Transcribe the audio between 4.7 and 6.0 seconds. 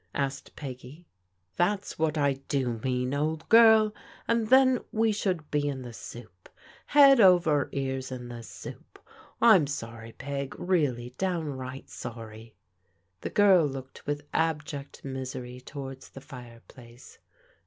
'w^ %\ia\i!A M 262 PBODIGAL DAUGHTEBS be in the